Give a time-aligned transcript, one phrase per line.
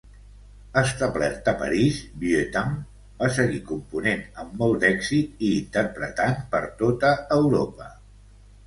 [0.79, 2.81] Establert a París, Vieuxtemps
[3.21, 7.97] va seguir component amb molt d'èxit i interpretant per tota Europa.